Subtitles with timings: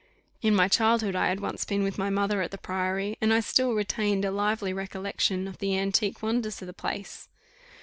[0.41, 3.39] In my childhood I had once been with my mother at the Priory, and I
[3.39, 7.29] still retained a lively recollection of the antique wonders of the place.